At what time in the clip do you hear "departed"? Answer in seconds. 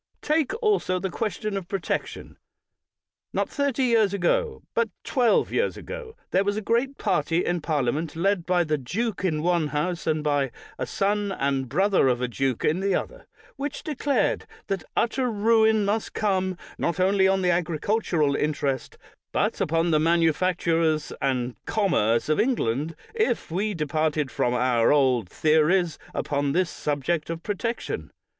23.75-24.31